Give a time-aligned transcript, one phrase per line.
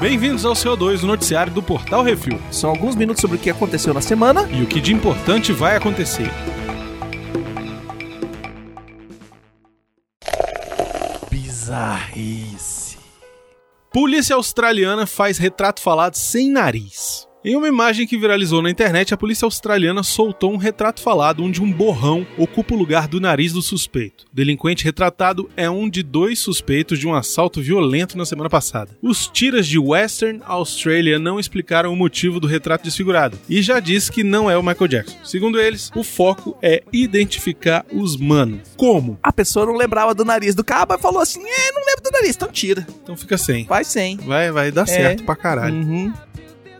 [0.00, 2.38] Bem-vindos ao CO2, o noticiário do Portal Refil.
[2.50, 4.46] São alguns minutos sobre o que aconteceu na semana.
[4.52, 6.30] E o que de importante vai acontecer.
[11.30, 12.98] Bizarrice.
[13.90, 17.26] Polícia australiana faz retrato falado sem nariz.
[17.46, 21.60] Em uma imagem que viralizou na internet, a polícia australiana soltou um retrato falado onde
[21.60, 24.24] um borrão ocupa o lugar do nariz do suspeito.
[24.32, 28.96] O delinquente retratado é um de dois suspeitos de um assalto violento na semana passada.
[29.02, 34.10] Os tiras de Western Australia não explicaram o motivo do retrato desfigurado e já disse
[34.10, 35.18] que não é o Michael Jackson.
[35.22, 38.60] Segundo eles, o foco é identificar os manos.
[38.74, 39.18] Como?
[39.22, 42.10] A pessoa não lembrava do nariz do cabo e falou assim: é, não lembro do
[42.10, 42.86] nariz, então tira.
[43.02, 43.66] Então fica sem.
[43.66, 44.16] Vai sem.
[44.16, 45.74] Vai, vai dar certo pra caralho.
[45.74, 46.10] Uhum.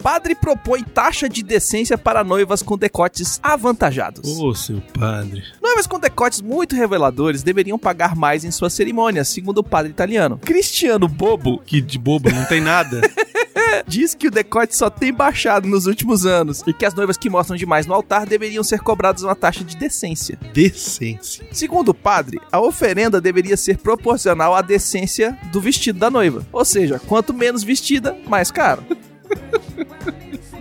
[0.04, 4.38] Padre propõe taxa de decência para noivas com decotes avantajados.
[4.38, 5.42] Ô, seu padre.
[5.62, 10.38] Noivas com decotes muito reveladores deveriam pagar mais em suas cerimônias, segundo o padre italiano.
[10.44, 13.00] Cristiano Bobo Que de bobo, não tem nada.
[13.88, 17.30] diz que o decote só tem baixado nos últimos anos e que as noivas que
[17.30, 20.38] mostram demais no altar deveriam ser cobradas uma taxa de decência.
[20.52, 21.46] Decência.
[21.50, 26.46] Segundo o padre, a oferenda deveria ser proporcional à decência do vestido da noiva.
[26.52, 28.84] Ou seja, quanto menos vestida, mais caro.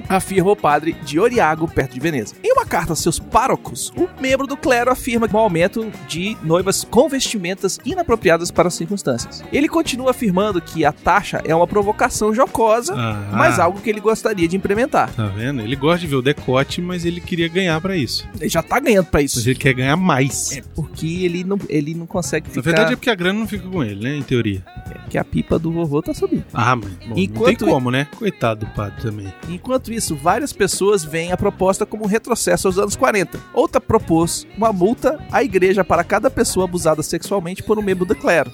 [0.08, 2.36] Afirma o padre de Oriago, perto de Veneza.
[2.44, 7.08] Em carta a seus párocos, um membro do clero afirma um aumento de noivas com
[7.08, 9.44] vestimentas inapropriadas para as circunstâncias.
[9.54, 13.30] Ele continua afirmando que a taxa é uma provocação jocosa, Ah.
[13.32, 15.12] mas algo que ele gostaria de implementar.
[15.14, 15.62] Tá vendo?
[15.62, 18.28] Ele gosta de ver o decote, mas ele queria ganhar pra isso.
[18.40, 19.48] Ele já tá ganhando pra Mas isso.
[19.48, 20.52] ele quer ganhar mais.
[20.58, 22.60] É porque ele não, ele não consegue ficar...
[22.62, 24.16] Na verdade é porque a grana não fica com ele, né?
[24.18, 24.64] Em teoria.
[25.10, 26.44] que a pipa do vovô tá subindo.
[26.52, 28.08] Ah, mas bom, não Enquanto- tem como, né?
[28.18, 29.32] Coitado do padre também.
[29.48, 33.39] Enquanto isso, várias pessoas veem a proposta como um retrocesso aos anos 40.
[33.53, 38.16] Outra propôs uma multa à igreja para cada pessoa abusada sexualmente por um membro do
[38.16, 38.52] clero.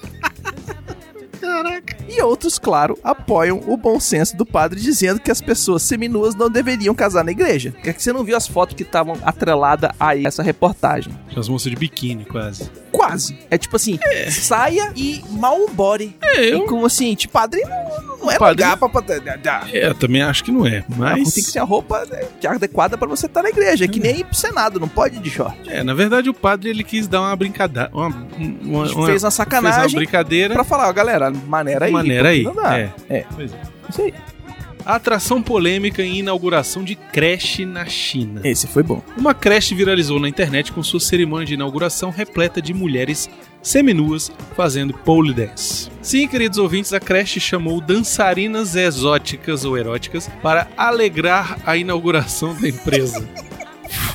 [1.40, 1.96] Caraca.
[2.08, 6.50] E outros, claro, apoiam o bom senso do padre dizendo que as pessoas seminuas não
[6.50, 7.74] deveriam casar na igreja.
[7.82, 11.12] É que você não viu as fotos que estavam atreladas a essa reportagem.
[11.34, 12.70] As moças de biquíni, quase.
[12.92, 13.38] Quase.
[13.50, 13.98] É tipo assim,
[14.30, 16.16] saia e mal body.
[16.20, 18.88] É, E como assim, tipo, padre não, não é Padre- lugar pra...
[18.88, 20.84] pra- É, eu também acho que não é.
[20.96, 21.34] Mas.
[21.34, 23.84] Tem que ser a roupa né, adequada pra você estar na igreja.
[23.84, 25.56] É que nem ir pro Senado, não pode ir de short.
[25.68, 27.90] É, na verdade o padre ele quis dar uma brincadeira.
[27.92, 28.08] Uma,
[28.38, 30.54] uma, uma- fez uma sacanagem Fez uma brincadeira.
[30.54, 31.92] pra falar, ó, galera, maneira aí.
[31.92, 32.42] Maneira aí.
[32.44, 32.78] porque Não dá.
[32.78, 32.90] É.
[33.08, 33.24] É.
[33.34, 33.56] Pois é.
[33.88, 34.14] Isso aí.
[34.84, 38.40] Atração polêmica em inauguração de creche na China.
[38.42, 39.02] Esse foi bom.
[39.16, 43.28] Uma creche viralizou na internet com sua cerimônia de inauguração repleta de mulheres
[43.62, 45.90] seminuas fazendo pole dance.
[46.02, 52.68] Sim, queridos ouvintes, a creche chamou dançarinas exóticas ou eróticas para alegrar a inauguração da
[52.68, 53.28] empresa.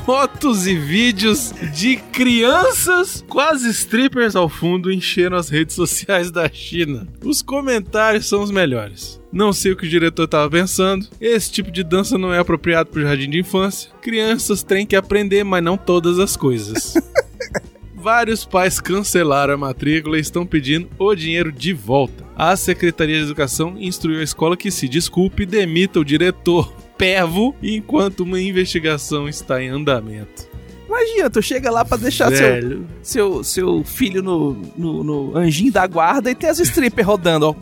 [0.05, 7.07] Fotos e vídeos de crianças quase strippers ao fundo encheram as redes sociais da China.
[7.23, 9.19] Os comentários são os melhores.
[9.34, 11.07] Não sei o que o diretor estava pensando.
[11.19, 13.91] Esse tipo de dança não é apropriado para o jardim de infância.
[14.01, 16.94] Crianças têm que aprender, mas não todas as coisas.
[18.05, 22.23] Vários pais cancelaram a matrícula e estão pedindo o dinheiro de volta.
[22.35, 27.55] A Secretaria de Educação instruiu a escola que se desculpe e demita o diretor Pervo
[27.63, 30.47] enquanto uma investigação está em andamento.
[30.88, 32.88] Imagina, tu chega lá pra deixar seu, Velho.
[33.01, 37.55] seu, seu filho no, no, no anjinho da guarda e tem as strippers rodando, ó.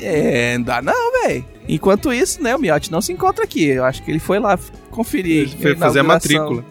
[0.00, 1.44] É, não dá não, velho.
[1.68, 3.66] Enquanto isso, né, o Miotti não se encontra aqui.
[3.66, 4.58] Eu acho que ele foi lá
[4.90, 5.42] conferir.
[5.42, 6.64] Ele foi fazer a matrícula.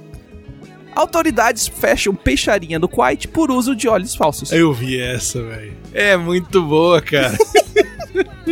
[0.95, 4.51] Autoridades fecham peixaria no Kuwait por uso de óleos falsos.
[4.51, 5.73] Eu vi essa, velho.
[5.93, 7.37] É muito boa, cara.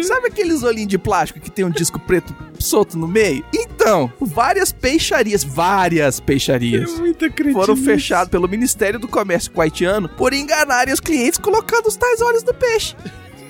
[0.04, 3.46] Sabe aqueles olhinhos de plástico que tem um disco preto solto no meio?
[3.54, 6.92] Então, várias peixarias, várias peixarias.
[7.18, 7.54] cretinice.
[7.54, 12.44] Foram fechadas pelo Ministério do Comércio Kuwaitiano por enganarem os clientes colocando os tais óleos
[12.44, 12.96] do peixe.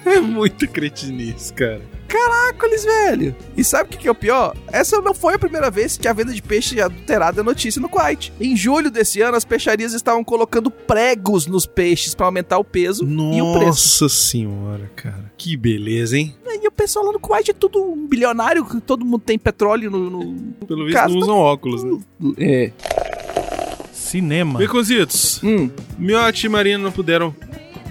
[0.06, 1.82] É muita cretinice, cara.
[2.08, 3.34] Caracoles, velho.
[3.56, 4.54] E sabe o que, que é o pior?
[4.72, 7.88] Essa não foi a primeira vez que a venda de peixe adulterado é notícia no
[7.88, 8.34] Kuwait.
[8.40, 13.06] Em julho desse ano, as peixarias estavam colocando pregos nos peixes pra aumentar o peso
[13.08, 13.66] e o preço.
[14.04, 15.32] Nossa senhora, cara.
[15.38, 16.36] Que beleza, hein?
[16.46, 19.90] E o pessoal lá no Kuwait é tudo um bilionário, que todo mundo tem petróleo
[19.90, 20.10] no...
[20.10, 20.54] no...
[20.68, 21.98] Pelo visto não usam óculos, né?
[22.38, 22.72] É.
[23.94, 24.60] Cinema.
[24.60, 25.70] Baconzitos, Hum.
[25.98, 27.34] Miotti e Marina não puderam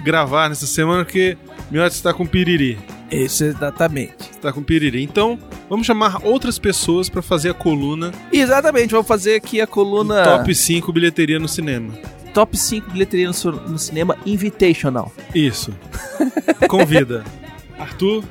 [0.03, 1.37] gravar nessa semana porque
[1.71, 2.77] Miotti está com piriri.
[3.09, 4.29] Isso, exatamente.
[4.31, 5.01] Está com piriri.
[5.01, 5.39] Então,
[5.69, 10.53] vamos chamar outras pessoas para fazer a coluna Exatamente, vamos fazer aqui a coluna Top
[10.53, 11.93] 5 bilheteria no cinema.
[12.33, 15.13] top 5 bilheteria no, no cinema Invitational.
[15.33, 15.73] Isso.
[16.67, 17.23] Convida
[17.79, 18.23] Arthur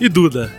[0.00, 0.52] e Duda.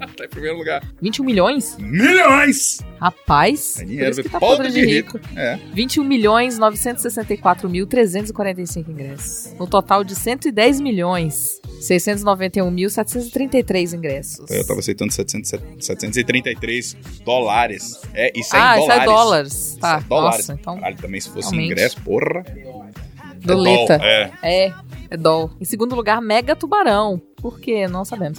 [0.16, 0.82] tá em primeiro lugar.
[1.00, 1.76] 21 milhões?
[1.78, 2.80] Milhões!
[3.00, 5.18] Rapaz, É por dinheiro, isso que tá podre de rico.
[5.18, 5.38] rico.
[5.38, 5.58] É.
[5.72, 9.54] 21 milhões 964 mil 345 ingressos.
[9.58, 14.50] No total de 110 milhões 691 mil 733 ingressos.
[14.50, 15.50] Eu tava aceitando 700,
[15.80, 18.00] 733 dólares.
[18.12, 19.06] É, isso é ah, em isso é dólares.
[19.06, 19.76] dólares.
[19.80, 20.36] Tá, Isso é dólares.
[20.48, 21.72] nossa, então Caralho, também se fosse realmente.
[21.72, 22.44] ingresso, porra.
[23.40, 23.98] doleta.
[24.02, 24.74] É, é.
[25.10, 25.50] É, dólar.
[25.60, 27.20] Em segundo lugar, Mega Tubarão.
[27.36, 27.88] Por quê?
[27.88, 28.38] Não sabemos.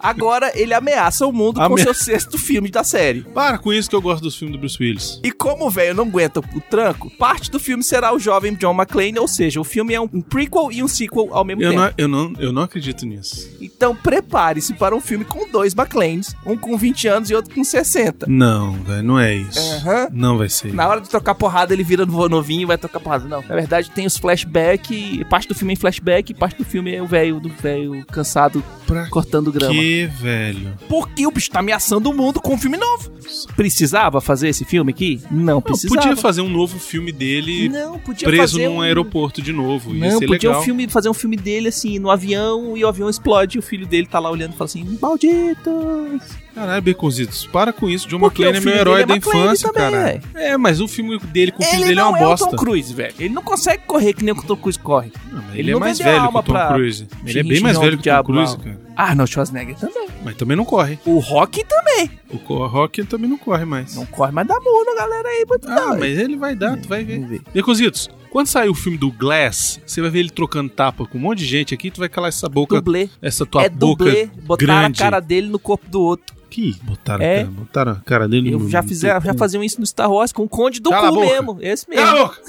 [0.01, 3.23] Agora ele ameaça o mundo com Ame- seu sexto filme da série.
[3.23, 5.21] Para com isso que eu gosto dos filmes do Bruce Willis.
[5.23, 8.75] E como o velho não aguenta o tranco, parte do filme será o jovem John
[8.75, 11.83] McClane, ou seja, o filme é um prequel e um sequel ao mesmo Eu tempo.
[11.83, 13.49] não, eu, não, eu não acredito nisso.
[13.61, 17.63] Então prepare-se para um filme com dois McClanes, um com 20 anos e outro com
[17.65, 18.27] 60.
[18.29, 19.59] Não, velho, não é isso.
[19.59, 20.09] Aham.
[20.13, 20.73] Não vai ser.
[20.73, 23.29] Na hora de trocar porrada, ele vira no- novinho e vai trocar porrada.
[23.29, 23.43] Não.
[23.43, 25.25] Na verdade, tem os flashback.
[25.31, 28.63] Parte do filme é em flashback, parte do filme é o velho do velho cansado
[28.87, 29.75] Pra cortando grama.
[29.75, 30.73] que, velho?
[30.89, 33.11] Porque o bicho tá ameaçando o mundo com um filme novo.
[33.57, 35.21] Precisava fazer esse filme aqui?
[35.31, 36.01] Não Não, precisava.
[36.01, 38.81] podia fazer um novo filme dele Não, podia preso fazer num um...
[38.81, 39.95] aeroporto de novo.
[39.95, 40.63] Ia Não, ser podia legal.
[40.63, 43.63] um filme, fazer um filme dele assim, no avião, e o avião explode, e o
[43.63, 46.23] filho dele tá lá olhando e fala assim: Malditos!
[46.55, 48.09] Caralho, Baconzitos, para com isso.
[48.09, 50.23] John McClane é meu filho herói da é McClane infância, também, cara.
[50.35, 52.29] É, mas o filme dele com o filho Ele dele é não uma é o
[52.31, 52.51] bosta.
[52.51, 53.15] Tom Cruise, velho.
[53.19, 55.13] Ele não consegue correr que nem o Tom Cruise corre.
[55.31, 57.07] Não, Ele ele, é não mais velho que o Tom pra Cruise.
[57.25, 58.81] Ele é bem mais velho que o Tom Cruise, cara.
[58.97, 60.09] Ah, não, Schwarzenegger também.
[60.25, 60.99] Mas também não corre.
[61.07, 62.11] O Rock também.
[62.31, 62.37] O
[62.67, 63.95] Rock também não corre mais.
[63.95, 65.99] Não corre, mas dá murro na galera aí, muito Ah, não.
[66.01, 67.21] mas ele vai dar, tu vai ver.
[67.25, 67.41] Ver.
[67.55, 71.21] Baconzitos, quando sair o filme do Glass, você vai ver ele trocando tapa com um
[71.21, 73.09] monte de gente aqui, tu vai calar essa boca, Dublê.
[73.23, 74.29] essa tua é boca dublê.
[74.59, 75.01] Grande.
[75.01, 76.37] a cara dele no corpo do outro.
[76.51, 77.41] Que botaram, É.
[77.41, 78.69] a cara, botaram a cara dele Eu no...
[78.71, 81.13] já, no fizer, teu já faziam isso no Star Wars com o Conde do Cala
[81.13, 81.59] cu mesmo.
[81.61, 82.05] Esse mesmo.
[82.05, 82.41] Cala a boca!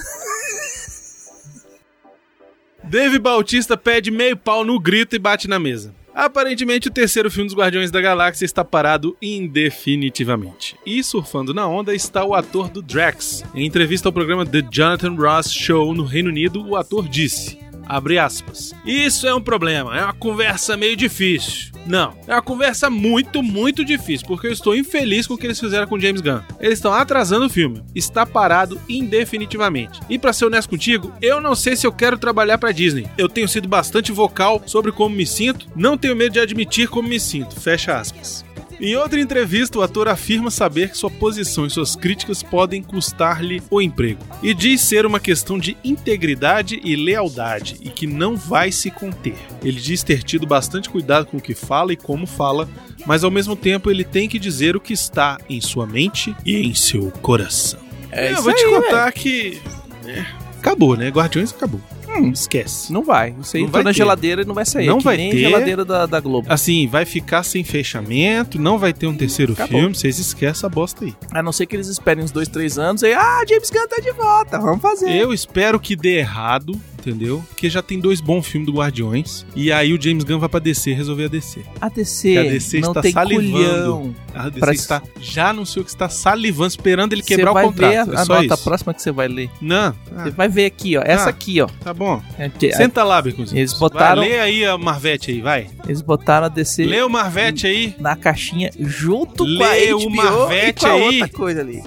[2.84, 5.94] Dave Bautista pede meio pau no grito e bate na mesa.
[6.12, 10.76] Aparentemente, o terceiro filme dos Guardiões da Galáxia está parado indefinitivamente.
[10.84, 13.44] E surfando na onda está o ator do Drax.
[13.54, 18.20] Em entrevista ao programa The Jonathan Ross Show no Reino Unido, o ator disse: Abre
[18.20, 18.72] aspas.
[18.86, 21.72] Isso é um problema, é uma conversa meio difícil.
[21.84, 25.58] Não, é uma conversa muito, muito difícil, porque eu estou infeliz com o que eles
[25.58, 26.38] fizeram com James Gunn.
[26.60, 27.82] Eles estão atrasando o filme.
[27.92, 29.98] Está parado indefinitivamente.
[30.08, 33.08] E pra ser honesto contigo, eu não sei se eu quero trabalhar pra Disney.
[33.18, 37.08] Eu tenho sido bastante vocal sobre como me sinto, não tenho medo de admitir como
[37.08, 37.58] me sinto.
[37.58, 38.44] Fecha aspas.
[38.80, 43.62] Em outra entrevista, o ator afirma saber que sua posição e suas críticas podem custar-lhe
[43.70, 44.24] o emprego.
[44.42, 49.36] E diz ser uma questão de integridade e lealdade e que não vai se conter.
[49.62, 52.66] Ele diz ter tido bastante cuidado com o que fala e como fala,
[53.04, 56.56] mas ao mesmo tempo ele tem que dizer o que está em sua mente e
[56.66, 57.80] em seu coração.
[58.10, 59.60] É eu vou te aí, contar que.
[60.06, 60.24] é,
[60.58, 61.08] acabou, né?
[61.10, 61.80] Guardiões acabou.
[62.28, 62.92] Esquece.
[62.92, 63.34] Não vai.
[63.40, 63.96] Isso aí Não entrou vai na ter.
[63.96, 64.86] geladeira e não vai sair.
[64.86, 65.38] Não É vai nem ter.
[65.38, 66.46] geladeira da, da Globo.
[66.52, 69.78] Assim, vai ficar sem fechamento, não vai ter um terceiro Acabou.
[69.80, 71.14] filme, vocês esquecem essa bosta aí.
[71.32, 73.96] A não ser que eles esperem uns dois, três anos e ah, James Gunn tá
[74.02, 75.10] de volta, vamos fazer.
[75.10, 77.42] Eu espero que dê errado, entendeu?
[77.48, 79.46] Porque já tem dois bons filmes do Guardiões.
[79.54, 81.60] E aí o James Gunn vai pra DC resolver a DC.
[81.80, 83.50] A DC, A DC não está tem salivando.
[83.52, 84.14] culhão.
[84.34, 87.90] A DC Pra- está, já anunciou que está salivando, esperando ele Você quebrar o contrato.
[87.90, 88.64] ver a, é a nota isso.
[88.64, 89.50] próxima que você vai ler.
[89.60, 91.02] Não, Você ah, vai ver aqui, ó.
[91.04, 91.28] Essa Ah.
[91.30, 91.66] aqui, ó.
[91.82, 92.09] tá bom.
[92.38, 93.58] É que- Senta lá, Beconzinho.
[93.60, 95.66] Eles botaram- Vai, lê aí a Marvete aí, vai.
[95.84, 97.94] Eles botaram a DC Lê o Marvete aí.
[97.98, 101.02] na caixinha junto Lê com a o HBO Marvete e com a aí.
[101.20, 101.82] outra coisa ali.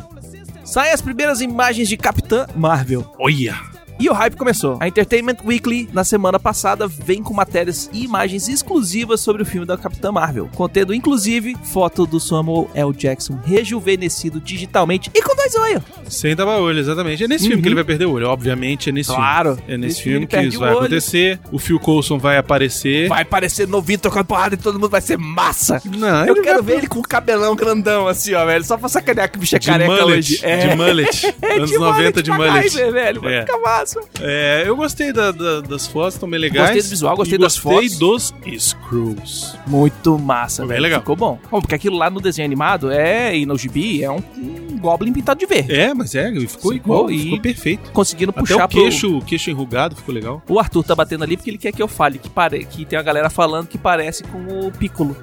[0.63, 3.05] Saem as primeiras imagens de Capitã Marvel.
[3.19, 3.72] Olha.
[3.99, 4.77] E o hype começou.
[4.79, 9.65] A Entertainment Weekly, na semana passada, vem com matérias e imagens exclusivas sobre o filme
[9.65, 12.91] da Capitã Marvel, contendo inclusive foto do Samuel L.
[12.93, 15.83] Jackson rejuvenescido digitalmente e com dois olhos.
[16.09, 17.23] Sem tapa-olho, exatamente.
[17.23, 17.49] É nesse Uhum.
[17.51, 18.27] filme que ele vai perder o olho.
[18.27, 19.55] Obviamente é nesse Claro.
[19.55, 19.73] filme.
[19.73, 20.79] É nesse Nesse filme ele que isso vai olho.
[20.79, 21.39] acontecer.
[21.51, 23.07] O Phil Coulson vai aparecer.
[23.07, 25.81] Vai parecer novinho tocando porrada e todo mundo vai ser massa.
[25.85, 28.63] Não, Eu quero vai ver ele com o cabelão grandão assim, ó, velho.
[28.65, 30.17] Só pra sacanear que o bicho é de careca mullet.
[30.17, 30.39] hoje.
[30.43, 30.67] É.
[30.67, 31.35] De mullet.
[31.43, 32.55] É Anos de 90 de pra mullet.
[32.55, 33.21] MacGyver, velho.
[33.21, 33.41] Vai É.
[33.41, 33.82] ficar massa.
[34.21, 36.67] É, eu gostei da- da- das fotos, estão bem legais.
[36.69, 37.97] Gostei do visual, gostei das gostei fotos.
[37.99, 39.55] dos Screws.
[39.67, 40.99] Muito massa, bem legal.
[41.01, 41.39] Ficou bom.
[41.49, 45.13] Bom, porque aquilo lá no desenho animado é, e no gibi, é um, um Goblin
[45.13, 45.73] pintado de verde.
[45.73, 47.91] É, mas é, ficou Ficou igual, e- ficou perfeito.
[47.91, 50.41] Conseguindo Até puxar o queixo, o queixo enrugado ficou legal.
[50.45, 50.55] pro...
[50.55, 52.65] O Arthur tá batendo ali porque ele quer que eu fale, que, pare...
[52.65, 55.15] que tem a galera falando que parece com o Piccolo.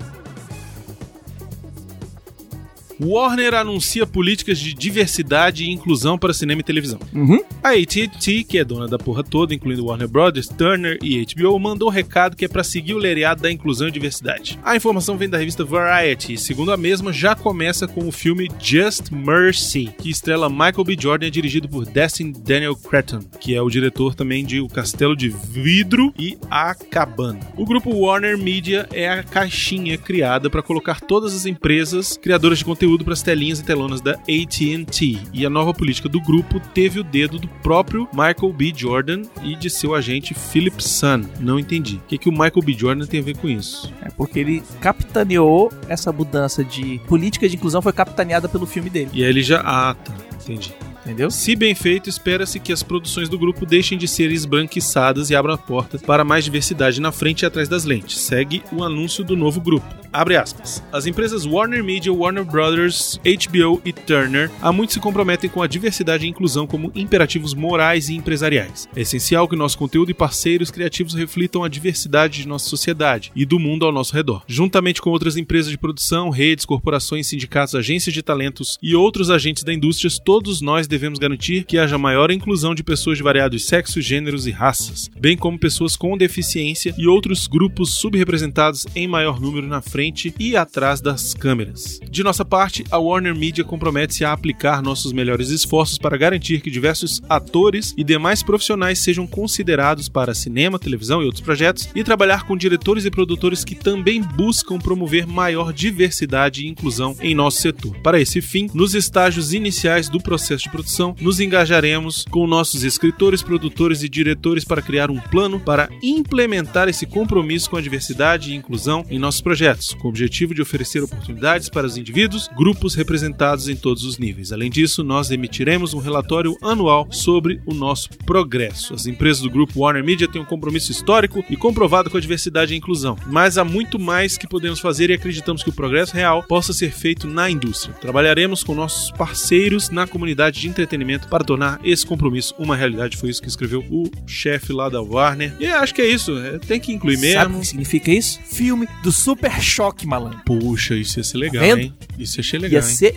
[3.01, 6.99] Warner anuncia políticas de diversidade e inclusão para cinema e televisão.
[7.15, 7.41] Uhum.
[7.63, 11.89] A AT&T, que é dona da porra toda, incluindo Warner Brothers, Turner e HBO, mandou
[11.89, 14.59] um recado que é para seguir o lereado da inclusão e diversidade.
[14.63, 18.51] A informação vem da revista Variety, e, segundo a mesma, já começa com o filme
[18.59, 20.97] Just Mercy, que estrela Michael B.
[20.99, 24.69] Jordan e é dirigido por Destin Daniel Cretton, que é o diretor também de O
[24.69, 27.41] Castelo de Vidro e A Cabana.
[27.57, 32.65] O grupo Warner Media é a caixinha criada para colocar todas as empresas criadoras de
[32.65, 35.19] conteúdo para as telinhas e telonas da AT&T.
[35.33, 38.73] E a nova política do grupo teve o dedo do próprio Michael B.
[38.75, 41.23] Jordan e de seu agente Philip Sun.
[41.39, 41.97] Não entendi.
[41.97, 42.73] O que, que o Michael B.
[42.73, 43.93] Jordan tem a ver com isso?
[44.03, 49.11] É porque ele capitaneou essa mudança de política de inclusão, foi capitaneada pelo filme dele,
[49.13, 49.61] E aí ele já.
[49.61, 50.13] Ah, tá.
[50.43, 50.73] Entendi.
[51.01, 51.31] Entendeu?
[51.31, 55.55] Se bem feito, espera-se que as produções do grupo deixem de ser esbranquiçadas e abram
[55.55, 58.21] a porta para mais diversidade na frente e atrás das lentes.
[58.21, 60.01] Segue o anúncio do novo grupo.
[60.13, 60.83] Abre aspas.
[60.93, 65.69] As empresas Warner Media, Warner Brothers, HBO e Turner há muito se comprometem com a
[65.69, 68.89] diversidade e inclusão como imperativos morais e empresariais.
[68.97, 73.45] É essencial que nosso conteúdo e parceiros criativos reflitam a diversidade de nossa sociedade e
[73.45, 74.43] do mundo ao nosso redor.
[74.49, 79.63] Juntamente com outras empresas de produção, redes, corporações, sindicatos, agências de talentos e outros agentes
[79.63, 84.05] da indústria, todos nós devemos garantir que haja maior inclusão de pessoas de variados sexos,
[84.05, 89.67] gêneros e raças, bem como pessoas com deficiência e outros grupos subrepresentados em maior número
[89.67, 92.01] na frente e atrás das câmeras.
[92.11, 96.71] De nossa parte, a Warner Media compromete-se a aplicar nossos melhores esforços para garantir que
[96.71, 102.45] diversos atores e demais profissionais sejam considerados para cinema, televisão e outros projetos e trabalhar
[102.47, 107.97] com diretores e produtores que também buscam promover maior diversidade e inclusão em nosso setor.
[108.03, 113.43] Para esse fim, nos estágios iniciais do processo de produção, nos engajaremos com nossos escritores,
[113.43, 118.57] produtores e diretores para criar um plano para implementar esse compromisso com a diversidade e
[118.57, 123.69] inclusão em nossos projetos, com o objetivo de oferecer oportunidades para os indivíduos, grupos representados
[123.69, 124.53] em todos os níveis.
[124.53, 128.95] Além disso, nós emitiremos um relatório anual sobre o nosso progresso.
[128.95, 132.73] As empresas do grupo Warner Media têm um compromisso histórico e comprovado com a diversidade
[132.73, 136.43] e inclusão, mas há muito mais que podemos fazer e acreditamos que o progresso real
[136.43, 137.95] possa ser feito na indústria.
[137.95, 143.17] Trabalharemos com nossos parceiros na comunidade de entretenimento para tornar esse compromisso uma realidade.
[143.17, 145.55] Foi isso que escreveu o chefe lá da Warner.
[145.61, 146.37] E acho que é isso.
[146.39, 147.61] é, tem que incluir Sabe o mesmo.
[147.61, 148.41] que significa isso?
[148.45, 150.41] Filme do Super Choque, malandro.
[150.45, 151.81] Puxa, isso ia ser legal, vendo?
[151.81, 151.95] hein?
[152.19, 152.95] Isso ia ser legal, Ia hein?
[152.95, 153.13] ser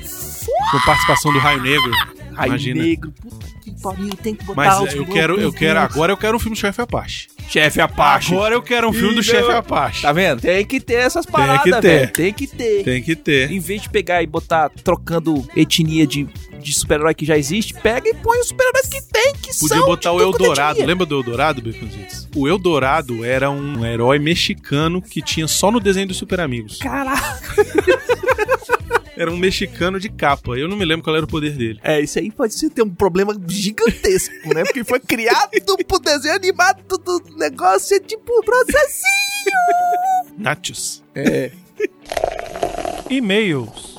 [0.71, 1.91] Com participação do Raio Negro.
[2.33, 2.83] Raio Imagina.
[2.83, 3.13] Negro.
[3.21, 6.39] Puta que pariu, tem que botar Mas eu quero, eu quero agora eu quero um
[6.39, 7.27] filme chefe Apache.
[7.49, 8.33] Chefe Apache.
[8.33, 9.51] Agora eu quero um filme do chefe.
[9.51, 10.01] Apache.
[10.01, 10.41] Tá vendo?
[10.41, 11.81] Tem que ter essas paradas, que ter.
[11.81, 12.11] velho.
[12.13, 12.83] Tem que ter.
[12.83, 13.51] Tem que ter.
[13.51, 16.27] Em vez de pegar e botar trocando etnia de,
[16.59, 19.85] de super-herói que já existe, pega e põe os super-heróis que tem, que Podia são
[19.85, 20.71] botar de o Eldorado.
[20.77, 20.87] etnia.
[20.87, 22.27] Lembra do Eldorado, Baconzitos?
[22.35, 26.77] O Eldorado era um herói mexicano que tinha só no desenho dos Super Amigos.
[26.79, 27.53] Caraca.
[29.15, 30.57] Era um mexicano de capa.
[30.57, 31.79] Eu não me lembro qual era o poder dele.
[31.83, 34.63] É, isso aí pode ser ter um problema gigantesco, né?
[34.63, 35.51] Porque foi criado
[35.87, 39.13] pro desenho animado do negócio, é tipo processinho.
[40.37, 41.03] Nachos.
[41.15, 41.51] É.
[43.09, 43.93] E-mails.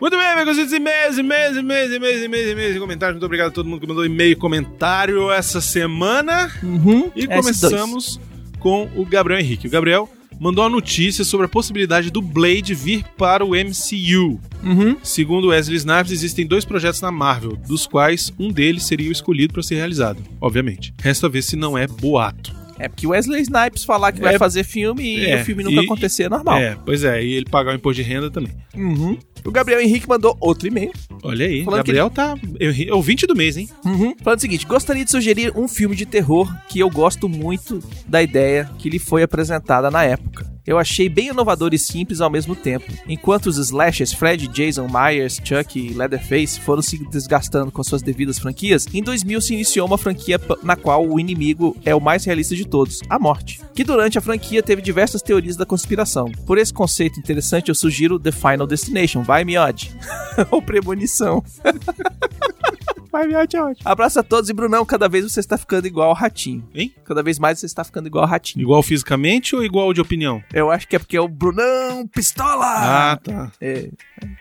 [0.00, 3.14] Muito bem, amigos, e-mails, e-mails, e-mails, e-mails, e-mails, e-mails e comentários.
[3.14, 6.52] Muito obrigado a todo mundo que mandou e-mail e comentário essa semana.
[6.62, 7.10] Uhum.
[7.16, 7.36] E S2.
[7.36, 8.20] começamos
[8.60, 9.66] com o Gabriel Henrique.
[9.66, 10.08] O Gabriel
[10.40, 14.40] mandou uma notícia sobre a possibilidade do Blade vir para o MCU.
[14.62, 14.96] Uhum.
[15.02, 19.52] Segundo Wesley Snipes, existem dois projetos na Marvel, dos quais um deles seria o escolhido
[19.52, 20.92] para ser realizado, obviamente.
[21.00, 22.56] Resta ver se não é boato.
[22.80, 24.38] É porque o Wesley Snipes falar que vai É.
[24.38, 25.40] fazer filme e É.
[25.42, 26.58] o filme nunca E- acontecer é normal.
[26.58, 28.52] É, pois é, e ele pagar o imposto de renda também.
[28.76, 29.18] Uhum.
[29.44, 30.92] O Gabriel Henrique mandou outro e-mail.
[31.22, 33.68] Olha aí, Falando Gabriel tá é ouvinte do mês, hein?
[33.84, 34.14] Uhum.
[34.22, 38.22] Falando o seguinte: gostaria de sugerir um filme de terror que eu gosto muito da
[38.22, 40.57] ideia que lhe foi apresentada na época.
[40.68, 42.92] Eu achei bem inovador e simples ao mesmo tempo.
[43.08, 48.38] Enquanto os slashers Fred, Jason, Myers, Chuck e Leatherface foram se desgastando com suas devidas
[48.38, 52.54] franquias, em 2000 se iniciou uma franquia na qual o inimigo é o mais realista
[52.54, 53.62] de todos, a morte.
[53.74, 56.30] Que durante a franquia teve diversas teorias da conspiração.
[56.44, 59.22] Por esse conceito interessante, eu sugiro The Final Destination.
[59.22, 59.90] Vai, Miod.
[60.50, 61.42] Ou Premonição.
[63.10, 63.88] Vai, Miod, é ótimo.
[63.88, 66.68] Abraço a todos e Brunão, cada vez você está ficando igual ao Ratinho.
[66.74, 66.92] Hein?
[67.04, 68.62] Cada vez mais você está ficando igual ao Ratinho.
[68.62, 70.42] Igual fisicamente ou igual de opinião?
[70.52, 72.66] Eu acho que é porque é o Brunão Pistola.
[72.66, 73.50] Ah, tá.
[73.60, 73.88] É,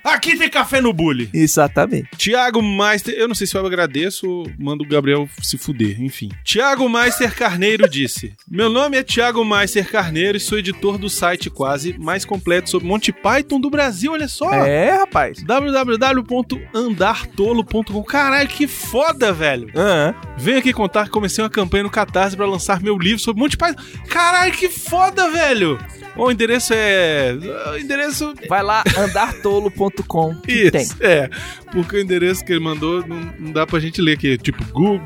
[0.04, 1.30] Aqui tem café no bully.
[1.34, 2.10] exatamente.
[2.18, 6.30] Tiago Meister, eu não sei se eu agradeço ou mando o Gabriel se fuder, enfim.
[6.44, 11.50] Tiago Meister Carneiro disse: Meu nome é Tiago Meister Carneiro e sou editor do site
[11.50, 14.52] quase mais completo sobre Monty Python do Brasil, olha só.
[14.54, 15.44] É, rapaz.
[15.44, 19.70] www.andartolo.com Caralho, que foda, velho.
[19.76, 20.16] Aham.
[20.36, 23.56] Venho aqui contar que comecei uma campanha no Catarse pra lançar meu livro sobre Monty
[23.56, 23.80] Python.
[24.10, 25.78] Caralho, que foda, velho.
[26.18, 27.36] O endereço é.
[27.74, 28.34] O endereço.
[28.50, 30.36] Vai lá, andartolo.com.
[30.36, 30.82] que tem.
[30.82, 31.30] Isso, é.
[31.72, 34.38] Porque o endereço que ele mandou não, não dá pra gente ler aqui.
[34.38, 35.00] Tipo, Google,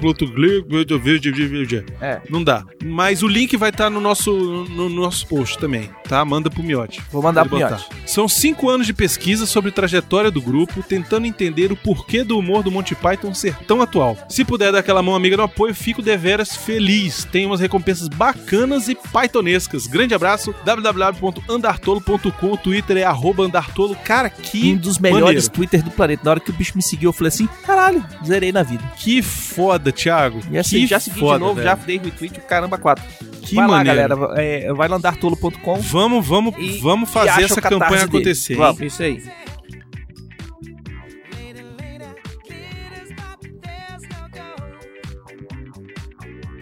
[2.00, 2.21] É.
[2.30, 2.63] Não dá.
[2.84, 6.24] Mas o link vai estar no nosso, no, no nosso post também, tá?
[6.24, 7.02] Manda pro Miote.
[7.12, 7.58] Vou mandar pro.
[7.58, 7.88] Miote.
[8.06, 12.38] São cinco anos de pesquisa sobre a trajetória do grupo, tentando entender o porquê do
[12.38, 14.17] humor do Monty Python ser tão atual.
[14.30, 17.26] Se puder dar aquela mão amiga no apoio, fico deveras feliz.
[17.26, 19.88] Tem umas recompensas bacanas e pythonescas.
[19.88, 20.54] Grande abraço,
[21.01, 23.95] www.andartolo.com, o Twitter é andartolo.
[24.03, 25.49] Cara, que um dos melhores maneiro.
[25.49, 26.21] Twitter do planeta.
[26.23, 28.83] Na hora que o bicho me seguiu, eu falei assim: caralho, zerei na vida.
[28.97, 30.39] Que foda, Thiago.
[30.51, 31.67] E assim, que já segui foda, de novo, velho.
[31.67, 33.03] já dei retweet, o caramba, quatro.
[33.41, 33.99] Que vai maneiro.
[33.99, 34.41] lá, galera.
[34.41, 35.79] É, vai lá andartolo.com.
[35.79, 38.03] Vamos, vamos, E- vamos fazer essa campanha dele.
[38.03, 38.55] acontecer.
[38.55, 39.23] Vamos, isso aí.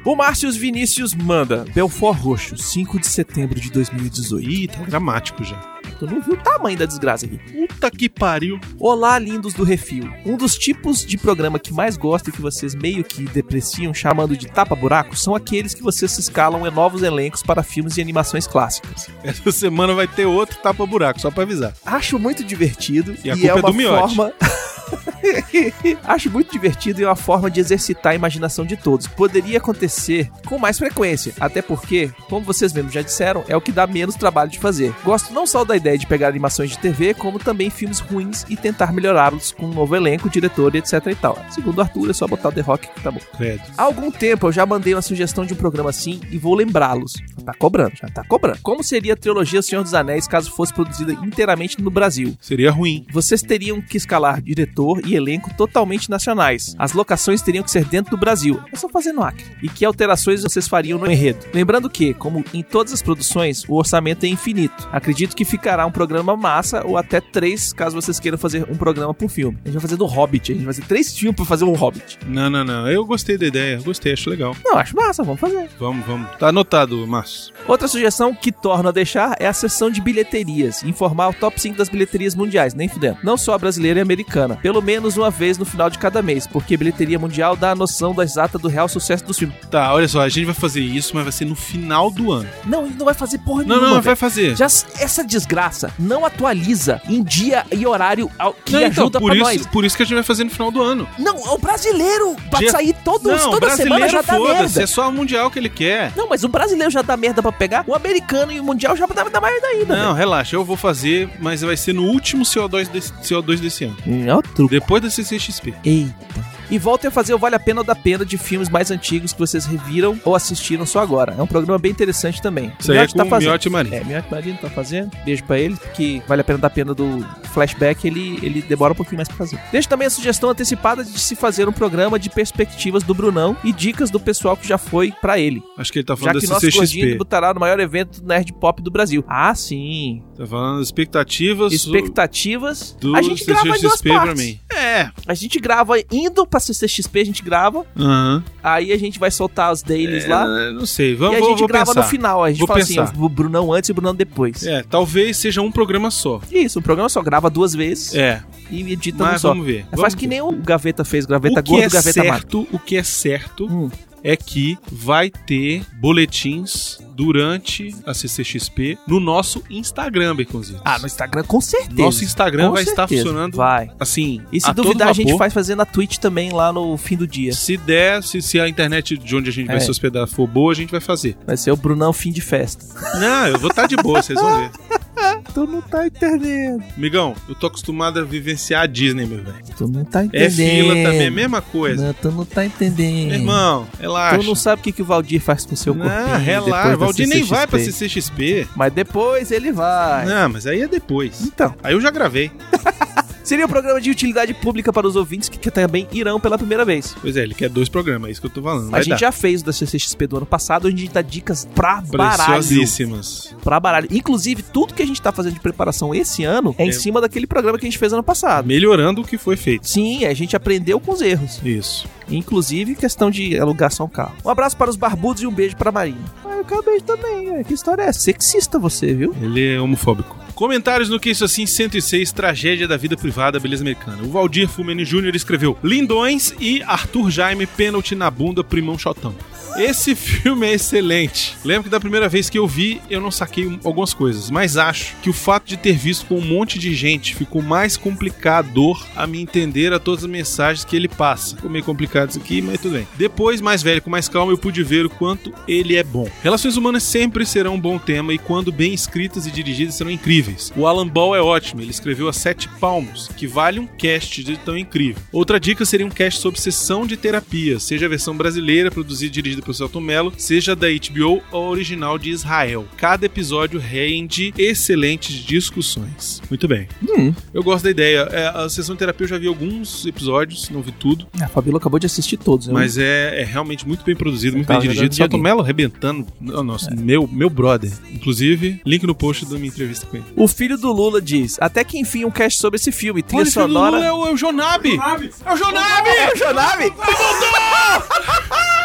[0.10, 4.50] O Márcio Vinícius manda Belfort Roxo, 5 de setembro de 2018.
[4.50, 5.56] Ih, tá dramático já.
[6.00, 7.38] Tu não viu o tamanho da desgraça aqui.
[7.38, 8.60] Puta que pariu.
[8.80, 10.12] Olá, lindos do Refil.
[10.26, 14.36] Um dos tipos de programa que mais gosto e que vocês meio que depreciam chamando
[14.36, 18.48] de tapa-buraco são aqueles que vocês se escalam em novos elencos para filmes e animações
[18.48, 19.12] clássicas.
[19.24, 21.76] Essa semana vai ter outro tapa-buraco, só pra avisar.
[21.86, 24.16] Acho muito divertido E a culpa é uma do Miotti.
[24.16, 24.34] forma
[26.04, 29.08] Acho muito divertido e uma forma de exercitar a imaginação de todos.
[29.08, 33.72] Poderia acontecer com mais frequência, até porque, como vocês mesmos já disseram, é o que
[33.72, 34.94] dá menos trabalho de fazer.
[35.04, 38.56] Gosto não só da ideia de pegar animações de TV, como também filmes ruins e
[38.56, 41.38] tentar melhorá-los com um novo elenco, diretor e etc e tal.
[41.50, 43.20] Segundo Arthur, é só botar o The Rock que tá bom.
[43.38, 43.64] Credo.
[43.78, 47.14] Há algum tempo eu já mandei uma sugestão de um programa assim e vou lembrá-los.
[47.38, 48.60] Já tá cobrando, já tá cobrando.
[48.62, 52.36] Como seria a trilogia Senhor dos Anéis caso fosse produzida inteiramente no Brasil?
[52.42, 53.06] Seria ruim.
[53.12, 56.76] Vocês teriam que escalar diretor e elenco totalmente nacionais.
[56.78, 58.60] As locações teriam que ser dentro do Brasil.
[58.72, 59.46] É só fazer no Acre.
[59.62, 61.46] E que alterações vocês fariam no enredo?
[61.54, 64.88] Lembrando que, como em todas as produções, o orçamento é infinito.
[64.92, 69.14] Acredito que ficará um programa massa ou até três, caso vocês queiram fazer um programa
[69.14, 69.58] por filme.
[69.64, 70.52] A gente vai fazer do Hobbit.
[70.52, 72.20] A gente vai fazer três filmes pra fazer um Hobbit.
[72.28, 72.90] Não, não, não.
[72.90, 73.80] Eu gostei da ideia.
[73.82, 74.56] Gostei, acho legal.
[74.64, 75.70] Não, acho massa, vamos fazer.
[75.80, 76.30] Vamos, vamos.
[76.38, 77.54] Tá anotado, Márcio.
[77.68, 80.84] Outra sugestão que torno a deixar é a seção de bilheterias.
[80.84, 83.18] Informar o top 5 das bilheterias mundiais, nem fudendo.
[83.24, 84.58] Não só a brasileira e a americana.
[84.58, 87.76] Pelo menos menos uma vez no final de cada mês, porque bilheteria mundial dá a
[87.76, 89.56] noção da exata do real sucesso dos filmes.
[89.70, 92.50] Tá, olha só, a gente vai fazer isso, mas vai ser no final do ano.
[92.66, 93.82] Não, ele não vai fazer porra Não, nenhuma.
[93.88, 94.04] não, velho.
[94.04, 94.56] vai fazer.
[94.56, 99.28] Já essa desgraça não atualiza em dia e horário ao- que Não, então, ajuda por
[99.32, 99.68] pra isso, nós.
[99.68, 101.08] por isso que a gente vai fazer no final do ano.
[101.18, 104.84] Não, é o brasileiro pra Dia- sair todos, não, toda semana já dá merda.
[104.84, 106.12] é só o mundial que ele quer.
[106.16, 109.06] Não, mas o brasileiro já dá merda pra pegar, o americano e o mundial já
[109.06, 109.96] dá, dá merda ainda.
[109.96, 113.98] Não, relaxa, eu vou fazer, mas vai ser no último CO2 desse, CO2 desse ano.
[114.28, 114.76] É o truque.
[114.90, 115.76] Depois da CCXP.
[115.86, 116.50] Eita.
[116.72, 119.34] E voltem a fazer o Vale a Pena ou da Pena de filmes mais antigos
[119.34, 121.34] que vocês reviram ou assistiram só agora.
[121.38, 122.72] É um programa bem interessante também.
[122.80, 123.96] Isso aí é Miotti com o Miotti Marinho.
[123.96, 125.12] É, Miotti Marino tá fazendo.
[125.26, 128.96] Beijo pra ele, que Vale a Pena da Pena do Flashback, ele, ele demora um
[128.96, 129.60] pouquinho mais pra fazer.
[129.72, 133.72] Deixa também a sugestão antecipada de se fazer um programa de perspectivas do Brunão e
[133.72, 135.64] dicas do pessoal que já foi pra ele.
[135.76, 137.12] Acho que ele tá Já falando que da nosso gordinho CCXP.
[137.12, 139.24] debutará no maior evento nerd pop do Brasil.
[139.28, 140.22] Ah, sim.
[140.38, 141.74] Tá falando expectativas.
[141.74, 142.96] Expectativas.
[143.00, 144.46] do a gente grava em duas CCXP pra partes.
[144.46, 144.60] mim.
[144.80, 145.12] É.
[145.28, 147.86] A gente grava indo pra CCXP, a gente grava.
[147.98, 148.44] Aham.
[148.64, 150.46] Aí a gente vai soltar os dailies lá.
[150.46, 152.02] É, não sei, E vamos a vou, gente grava pensar.
[152.02, 152.44] no final.
[152.44, 153.04] A gente Vou fala pensar.
[153.04, 154.66] assim, o Brunão antes e o Brunão depois.
[154.66, 156.42] É, talvez seja um programa só.
[156.52, 159.50] Isso, o programa só grava duas vezes É, e edita um mas só.
[159.50, 159.80] vamos ver.
[159.80, 160.36] É, Vamos faz que ver.
[160.36, 163.66] nem o Gaveta fez, Gaveta o que Gordo, é Gaveta certo, o que é certo
[163.66, 163.90] Hum.
[164.24, 170.82] É que vai ter boletins durante a CCXP no nosso Instagram, Baconzitos.
[170.86, 172.02] Ah, no Instagram, com certeza.
[172.02, 173.24] Nosso Instagram Com vai estar certeza.
[173.24, 173.92] funcionando Vai.
[174.00, 174.42] assim.
[174.54, 177.28] E se a duvidar, a gente faz fazer na Twitch também lá no fim do
[177.28, 177.54] dia.
[177.54, 179.80] Se der, se, se a internet de onde a gente vai É.
[179.82, 181.38] se hospedar for boa, a gente vai fazer.
[181.46, 182.86] Vai ser o Brunão fim de festa.
[183.20, 184.72] Não, eu vou estar de boa, vocês vão ver.
[185.54, 186.84] Tu não tá entendendo.
[186.98, 189.58] Migão, eu tô acostumado a vivenciar a Disney, meu velho.
[189.78, 190.52] Tu não tá É entendendo.
[190.56, 192.06] fila também, é a mesma coisa.
[192.08, 193.28] Não, tu não tá entendendo.
[193.30, 194.38] Meu irmão, relaxa.
[194.38, 196.90] Tu não sabe o que, que o Valdir faz com o seu corpinho Não, relaxa.
[196.90, 197.80] da Valdir nem vai pra.
[197.80, 198.68] CCXP.
[198.76, 200.26] Mas depois ele vai.
[200.26, 201.42] Não, mas aí é depois.
[201.42, 202.52] Então, Aí eu já gravei.
[203.50, 206.86] seria um programa de utilidade pública para os ouvintes que, que também irão pela primeira
[206.86, 207.16] vez.
[207.22, 208.88] Pois é, ele quer dois programas, é isso que eu tô falando.
[208.88, 209.18] a Vai gente dar.
[209.18, 212.54] já fez o da CCXP do ano passado, onde a gente dá dicas pra baralho.
[212.54, 213.56] Preciosíssimas.
[213.64, 214.08] Pra baralho.
[214.12, 216.92] Inclusive, tudo que a gente tá fazendo de preparação esse ano é, em É.
[216.92, 218.66] cima daquele programa que a gente fez ano passado.
[218.68, 219.88] Melhorando o que foi feito.
[219.90, 221.60] Sim, a gente aprendeu com os erros.
[221.64, 222.08] Isso.
[222.30, 224.36] Inclusive questão de alugação carro.
[224.46, 226.18] Um abraço para os barbudos e um beijo pra Marinha.
[226.46, 227.64] Ah, eu quero beijo também.
[227.64, 228.20] Que história é essa?
[228.20, 229.36] Sexista você, viu?
[229.42, 230.38] Ele é homofóbico.
[230.60, 234.22] Comentários no Que Isso Assim 106, Tragédia da Vida Privada, Beleza Americana.
[234.24, 235.34] O Valdir Fumeni Jr.
[235.34, 239.34] escreveu Lindões e Arthur Jaime, pênalti na bunda, primão chotão.
[239.78, 241.56] Esse filme é excelente.
[241.64, 244.76] Lembro que da primeira vez que eu vi, eu não saquei um- algumas coisas, mas
[244.78, 249.06] acho que o fato de ter visto com um monte de gente ficou mais complicador
[249.16, 251.56] a me entender a todas as mensagens que ele passa.
[251.56, 253.08] Ficou meio complicado isso aqui, mas tudo bem.
[253.18, 256.30] Depois, mais velho, com mais calma, eu pude ver o quanto ele é bom.
[256.44, 260.72] Relações humanas sempre serão um bom tema e quando bem escritas e dirigidas serão incríveis.
[260.76, 264.58] O Alan Ball é ótimo, ele escreveu a Sete Palmos, que vale um cast de
[264.58, 265.22] tão incrível.
[265.32, 269.30] Outra dica seria um cast sobre sessão de terapia, seja a versão brasileira, produzida e
[269.30, 272.86] dirigida pelo Celton Mello, seja da HBO ou original de Israel.
[272.98, 276.42] Cada episódio rende excelentes discussões.
[276.50, 276.88] Muito bem.
[277.08, 277.34] Hum.
[277.54, 278.28] Eu gosto da ideia.
[278.32, 281.78] É, a sessão de terapia eu já vi alguns episódios, não vi tudo, A Fabíola
[281.78, 282.68] acabou de assistir todos.
[282.68, 282.74] né?
[282.74, 285.16] mas é, é realmente muito bem produzido, muito bem jogando dirigido.
[285.16, 285.38] Celton.
[285.38, 286.28] Mello arrebentando.
[286.54, 287.92] Oh, nossa, meu, meu brother.
[288.12, 290.26] Inclusive, link no post da minha entrevista com ele.
[290.36, 293.22] O filho do Lula diz: Até que enfim um cast sobre esse filme.
[293.22, 293.96] Trilha Olha, filho do sonora.
[293.98, 295.00] Lula é o, é o Jonabi!
[295.46, 296.10] É o Jonabi!
[296.10, 296.94] É o Jonabi?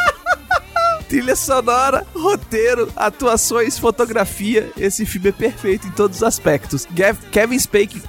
[1.14, 4.72] Trilha sonora, roteiro, atuações, fotografia.
[4.76, 6.88] Esse filme é perfeito em todos os aspectos.
[6.90, 8.02] Gav- Kevin Spacey.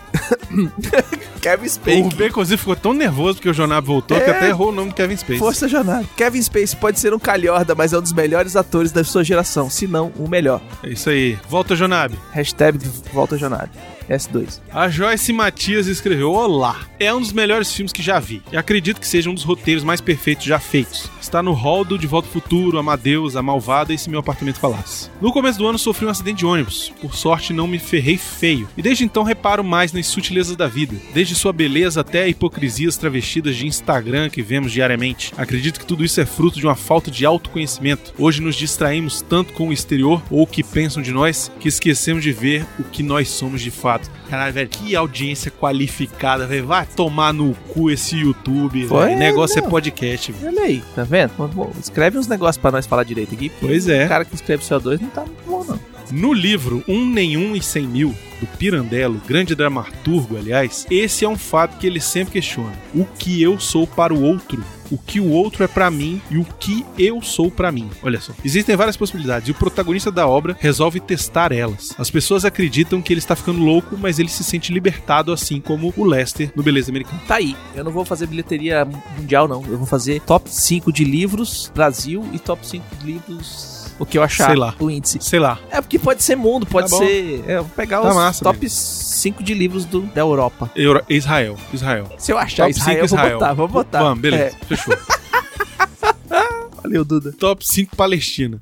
[1.40, 2.10] Kevin O Spacey.
[2.16, 4.32] Baconzinho ficou tão nervoso porque o Jonabi voltou que É.
[4.36, 5.38] até errou o nome do Kevin Spacey.
[5.38, 6.04] Força Jornada.
[6.18, 9.70] Kevin Spacey pode ser um calhorda, mas é um dos melhores atores da sua geração,
[9.70, 10.60] se não o melhor.
[10.82, 11.38] É isso aí.
[11.48, 12.18] Volta, Jonabi.
[12.32, 12.80] Hashtag
[13.14, 13.70] Volta Jornada.
[14.10, 14.62] S2.
[14.72, 18.42] A Joyce Matias escreveu: Olá, é um dos melhores filmes que já vi.
[18.52, 21.10] E acredito que seja um dos roteiros mais perfeitos já feitos.
[21.22, 24.60] Está no hall do De Volta ao Futuro, Amadeus, A Malvada e Se Meu Apartamento
[24.60, 25.10] Falasse.
[25.22, 26.94] No começo do ano sofri um acidente de ônibus.
[27.02, 28.68] Por sorte, não me ferrei feio.
[28.78, 30.96] E desde então reparo mais nas sutilezas da vida.
[31.14, 35.34] Desde sua beleza até hipocrisias travestidas de Instagram que vemos diariamente.
[35.38, 38.14] Acredito que tudo isso é fruto de uma falta de autoconhecimento.
[38.18, 42.24] Hoje nos distraímos tanto com o exterior ou o que pensam de nós que esquecemos
[42.24, 43.95] de ver o que nós somos de fato.
[44.30, 46.66] Caralho, velho, que audiência qualificada, velho.
[46.68, 49.18] Vai tomar no cu esse YouTube, velho.
[49.18, 49.68] Negócio não.
[49.68, 50.48] é podcast, velho.
[50.56, 51.32] Olha aí, tá vendo?
[51.54, 53.52] Bom, escreve uns negócios pra nós falar direito aqui.
[53.60, 54.08] Pois O é.
[54.08, 55.80] cara que escreve CO2 não tá muito bom, não.
[56.12, 61.36] No livro Um Nenhum e Cem Mil, do Pirandello, grande dramaturgo, aliás, esse é um
[61.38, 62.74] fato que ele sempre questiona.
[62.94, 66.38] O que eu sou para o outro o que o outro é pra mim e
[66.38, 67.90] o que eu sou pra mim.
[68.04, 68.34] Olha só.
[68.44, 71.94] Existem várias possibilidades e o protagonista da obra resolve testar elas.
[71.98, 75.94] As pessoas acreditam que ele está ficando louco, mas ele se sente libertado assim como
[75.98, 77.22] o Lester no Beleza Americana.
[77.28, 77.56] Tá aí.
[77.76, 78.86] Eu não vou fazer bilheteria
[79.18, 79.64] mundial, não.
[79.68, 83.85] Eu vou fazer top 5 de livros Brasil e top 5 de livros.
[83.98, 84.76] O que eu achar Sei lá.
[84.80, 85.20] o índice.
[85.22, 85.58] Sei lá.
[85.72, 87.44] É porque pode ser mundo, pode Tá ser.
[87.48, 90.70] É, eu vou pegar Tá os massa, top 5 de livros do, da Europa.
[90.76, 91.58] Euro- Israel.
[91.74, 92.12] Israel.
[92.18, 93.40] Se eu achar Top Israel, eu 5 vou Israel.
[93.40, 94.00] botar, vou botar.
[94.00, 94.44] Vamos, beleza.
[94.62, 94.94] É, Fechou.
[96.84, 97.32] valeu, Duda.
[97.34, 98.60] Top 5 Palestina.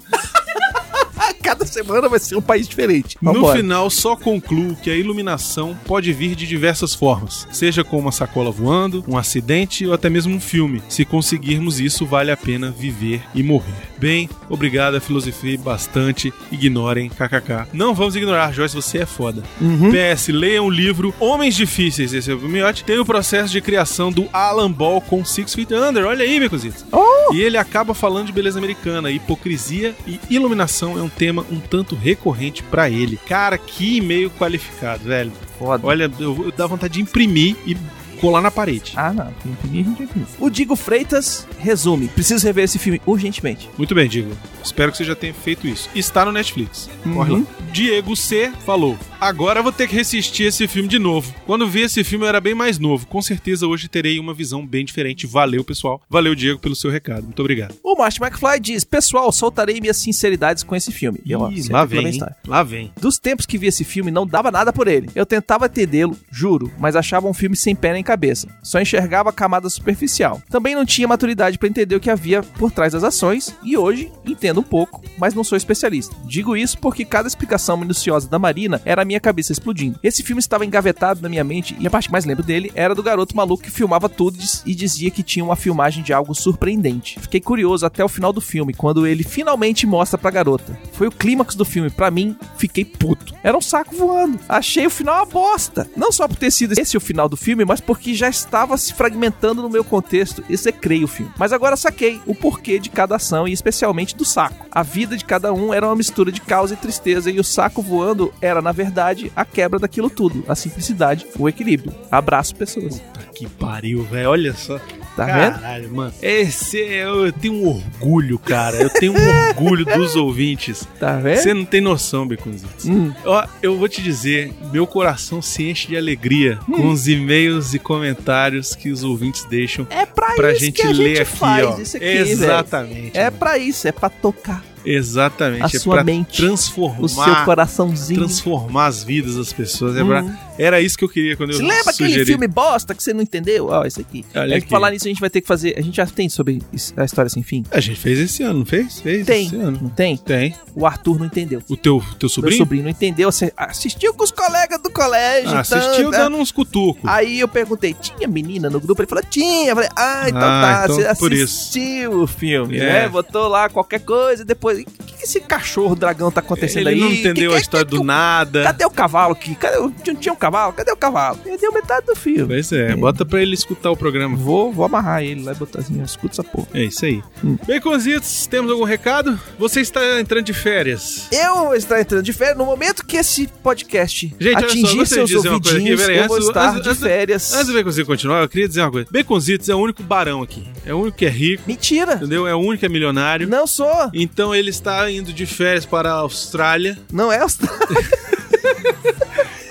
[1.43, 3.17] Cada semana vai ser um país diferente.
[3.21, 3.57] No Vambora.
[3.57, 8.49] final, só concluo que a iluminação pode vir de diversas formas, seja com uma sacola
[8.49, 10.81] voando, um acidente ou até mesmo um filme.
[10.87, 13.93] Se conseguirmos isso, vale a pena viver e morrer.
[13.97, 16.33] Bem, obrigado, filosofia bastante.
[16.51, 17.67] Ignorem, kkk.
[17.73, 19.43] Não vamos ignorar, Joyce, você é foda.
[19.59, 19.91] Uhum.
[19.91, 22.83] PS, leiam o livro Homens Difíceis, esse é o miote.
[22.83, 26.05] Tem o processo de criação do Alan Ball com Six Feet Under.
[26.05, 26.85] Olha aí, Mecositos.
[26.91, 27.33] Oh!
[27.33, 29.11] E ele acaba falando de beleza americana.
[29.11, 33.17] Hipocrisia e iluminação é um tema um tanto recorrente pra ele.
[33.17, 35.31] Cara, que e-mail qualificado, velho.
[35.57, 35.87] Foda.
[35.87, 37.75] Olha, eu, eu dá vontade de imprimir e
[38.23, 38.93] colar na parede.
[38.95, 39.33] Ah, não.
[39.45, 40.25] Imprimir, a gente imprime.
[40.39, 42.07] O Digo Freitas resume.
[42.07, 43.69] Preciso rever esse filme urgentemente.
[43.77, 44.31] Muito bem, Diego.
[44.63, 45.89] Espero que você já tenha feito isso.
[45.93, 46.89] Está no Netflix.
[47.13, 47.39] Corre Uhum.
[47.41, 47.65] lá.
[47.73, 51.33] Diego C falou: Agora eu vou ter que assistir esse filme de novo.
[51.45, 53.05] Quando vi esse filme eu era bem mais novo.
[53.07, 55.27] Com certeza hoje terei uma visão bem diferente.
[55.27, 56.01] Valeu, pessoal.
[56.09, 57.23] Valeu, Diego, pelo seu recado.
[57.23, 57.75] Muito obrigado.
[57.83, 61.19] O Martin McFly diz: Pessoal, soltarei minhas sinceridades com esse filme.
[61.25, 62.19] E eu, ó, Ih, sempre lá vem.
[62.47, 62.91] Lá vem.
[63.01, 65.09] Dos tempos que vi esse filme, não dava nada por ele.
[65.15, 68.12] Eu tentava entendê-lo, juro, mas achava um filme sem pé nem cabeça.
[68.61, 70.41] Só enxergava a camada superficial.
[70.49, 74.11] Também não tinha maturidade pra entender o que havia por trás das ações, e hoje
[74.25, 76.15] entendo um pouco, mas não sou especialista.
[76.25, 79.99] Digo isso porque cada explicação minuciosa da Marina era a minha cabeça explodindo.
[80.03, 82.95] Esse filme estava engavetado na minha mente, e a parte que mais lembro dele era
[82.95, 86.33] do garoto maluco que filmava tudo e diz- dizia que tinha uma filmagem de algo
[86.35, 87.19] surpreendente.
[87.19, 90.77] Fiquei curioso até o final do filme, quando ele finalmente mostra pra garota.
[90.91, 93.33] Foi o clímax do filme, pra mim, fiquei puto.
[93.43, 94.39] Era um saco voando.
[94.47, 95.89] Achei o final uma bosta.
[95.95, 98.91] Não só por ter sido esse o final do filme, mas porque já estava se
[98.91, 100.43] fragmentando no meu contexto.
[100.49, 101.31] Execrei o filme.
[101.37, 104.65] Mas agora saquei o porquê de cada ação e especialmente do saco.
[104.71, 107.83] A vida de cada um era uma mistura de causa e tristeza e o saco
[107.83, 110.43] voando era, na verdade, a quebra daquilo tudo.
[110.47, 111.93] A simplicidade, o equilíbrio.
[112.09, 112.99] Abraço, pessoas.
[113.35, 114.29] Que pariu, velho.
[114.29, 114.79] Olha só.
[115.15, 115.59] Tá vendo?
[115.59, 116.13] Caralho, mano.
[116.21, 118.77] Esse é, eu tenho um orgulho, cara.
[118.77, 119.17] Eu tenho um
[119.49, 120.87] orgulho dos ouvintes.
[120.99, 121.37] Tá vendo?
[121.37, 122.85] Você não tem noção, Beconzitos.
[122.85, 123.13] Hum.
[123.23, 126.73] Ó, eu vou te dizer, meu coração se enche de alegria Hum.
[126.73, 130.87] com os e-mails e comentários que os ouvintes deixam É pra, pra isso gente que
[130.87, 131.79] a ler gente aqui, faz ó.
[131.79, 132.05] isso aqui.
[132.05, 133.17] Exatamente.
[133.17, 133.37] É mano.
[133.37, 135.63] pra isso, é pra tocar Exatamente.
[135.63, 138.19] a é sua mente, transformar, o seu coraçãozinho.
[138.19, 139.95] transformar as vidas das pessoas.
[139.97, 140.35] É pra- Hum.
[140.55, 142.25] Era isso que eu queria quando eu Você lembra aquele sugeri.
[142.27, 143.69] filme bosta que você não entendeu?
[143.69, 144.23] Ó, esse aqui.
[144.35, 144.69] Olha é aqui.
[144.69, 145.73] falar nisso a gente vai ter que fazer.
[145.77, 146.61] A gente já tem sobre
[146.95, 147.63] a história sem fim?
[147.71, 148.99] A gente fez esse ano, não fez?
[149.01, 149.47] Fez Tem.
[149.47, 149.79] esse ano.
[149.81, 150.15] Não tem?
[150.15, 150.55] Tem.
[150.75, 151.59] O Arthur não entendeu.
[151.67, 152.57] O teu, teu Meu sobrinho?
[152.57, 153.31] sobrinho não entendeu.
[153.31, 155.49] Você assistiu com os colegas do colégio.
[155.49, 156.17] Ah, assistiu né?
[156.19, 157.01] dando uns cutucos.
[157.09, 159.01] Aí eu perguntei, tinha menina no grupo?
[159.01, 159.71] Ele falou, tinha.
[159.71, 160.81] Eu falei, ah, então Ah, tá.
[160.83, 161.43] então você por isso.
[161.45, 162.79] assistiu o filme, É.
[163.03, 163.09] né?
[163.09, 164.72] Botou lá qualquer coisa e depois.
[164.81, 166.99] O que, que esse cachorro dragão tá acontecendo Ele aí?
[166.99, 168.63] não Que- entendeu que- a história do nada.
[168.63, 169.55] Cadê o cavalo aqui?
[169.55, 169.77] Cadê.
[169.77, 170.73] Não tinha um cavalo?
[170.73, 171.37] Cadê o cavalo?
[171.37, 172.45] Perdeu metade do filme.
[172.47, 174.35] Pois é, bota pra ele escutar o programa.
[174.35, 176.67] Vou, vou amarrar ele lá e botar assim, escuta essa porra.
[176.73, 177.21] É isso aí.
[177.43, 177.57] Hum.
[177.67, 179.39] Baconzitos, temos algum recado?
[179.59, 181.27] Você está entrando de férias.
[181.31, 185.27] Eu vou estar entrando de férias no momento que esse podcast Gente, só, atingir gostaria
[185.27, 187.53] seus coisa aqui, ouvidinhos, eu vou estar antes- de antes- férias.
[187.53, 189.07] Antes do Baconzitos continuar, eu queria dizer uma coisa.
[189.11, 190.63] Baconzitos é o único barão aqui.
[190.85, 192.15] É o único que é rico, Mentira!
[192.15, 192.47] entendeu?
[192.47, 193.47] É o único que é milionário.
[193.47, 194.09] Não sou!
[194.13, 197.39] Então ele está indo de férias para a Austrália, Não é.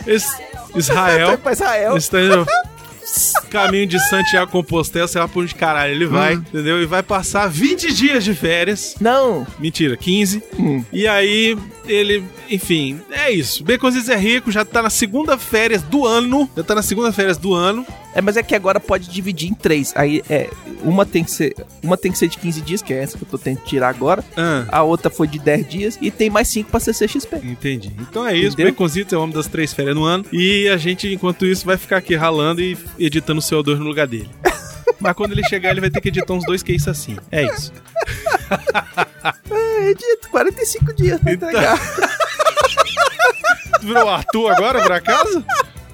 [0.06, 0.36] Es-
[0.74, 1.38] Israel.
[1.50, 1.96] Israel.
[1.96, 2.46] está indo
[3.50, 6.44] caminho de Santiago Compostela, sei lá por onde caralho ele vai, Hum.
[6.48, 6.82] entendeu?
[6.82, 8.94] E vai passar 20 dias de férias.
[9.00, 9.46] Não!
[9.58, 10.42] Mentira, 15.
[10.58, 10.82] Hum.
[10.90, 13.62] E aí, ele, enfim, é isso.
[13.64, 16.48] Baconzitos é rico, já tá na segunda férias do ano.
[16.56, 17.86] Já tá na segunda férias do ano.
[18.14, 19.92] É, mas é que agora pode dividir em três.
[19.96, 20.50] Aí é.
[20.82, 21.54] Uma tem que ser.
[21.82, 23.88] Uma tem que ser de 15 dias, que é essa que eu tô tentando tirar
[23.88, 24.22] agora.
[24.36, 25.98] Ah, A outra foi de 10 dias.
[26.00, 27.36] E tem mais 5 pra CCXP.
[27.44, 27.92] entendi.
[28.00, 28.56] Então é isso.
[28.56, 30.24] Baconzitos é o homem das três férias no ano.
[30.32, 34.06] E a gente, enquanto isso, vai ficar aqui ralando e editando o CO2 no lugar
[34.06, 34.28] dele.
[35.00, 37.16] Mas quando ele chegar, ele vai ter que editar uns dois cases assim.
[37.30, 37.72] É isso.
[39.50, 41.78] É, dito, 45 dias pra Então, entregar.
[43.82, 45.44] Virou Arthur agora, por acaso?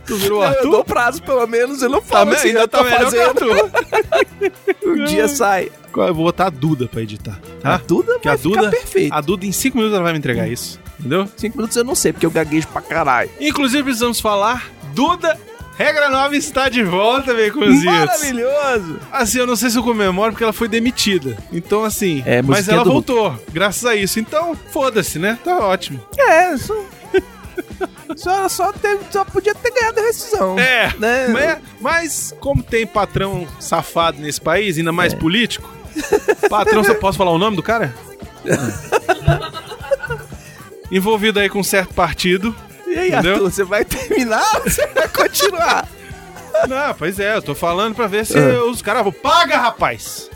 [0.09, 0.85] Tu virou o Eu dou Arthur?
[0.85, 1.83] prazo, pelo menos.
[1.83, 3.23] Eu não Tá falo bem, assim, ainda tá fazendo.
[3.23, 3.71] Arthur.
[4.85, 5.71] Um dia sai.
[5.97, 7.75] Eu vou botar a Duda pra editar, tá?
[7.75, 9.13] A Duda Que a vai ficar Duda, perfeito.
[9.13, 10.79] a Duda em cinco minutos ela vai me entregar isso.
[10.99, 11.29] entendeu?
[11.37, 13.29] Cinco minutos eu não sei, porque eu gaguejo pra caralho.
[13.41, 15.37] Inclusive, precisamos falar, Duda,
[15.77, 17.85] regra nova está de volta, Baconzitos.
[17.85, 19.01] Maravilhoso!
[19.11, 21.37] Assim, eu não sei se eu comemoro porque ela foi demitida.
[21.53, 24.21] Então, assim, É, mas ela voltou, graças a isso.
[24.21, 25.37] Então, foda-se, né?
[25.45, 26.01] Tá ótimo.
[26.17, 26.75] É, só...
[28.19, 30.59] só, só, teve- só podia ter ganhado a rescisão.
[30.59, 31.29] É, Né?
[31.29, 34.93] mas, mas como tem patrão safado nesse país, ainda É.
[34.93, 35.69] mais político,
[36.51, 37.95] patrão, você posso falar o nome do cara?
[40.91, 42.55] Envolvido aí com um certo partido.
[42.87, 43.35] E aí, Entendeu?
[43.35, 45.87] Arthur, você vai terminar ou você vai continuar?
[46.69, 48.65] Não, pois é, eu tô falando pra ver se Ah.
[48.65, 49.13] os caras vão.
[49.13, 50.31] Paga, rapaz!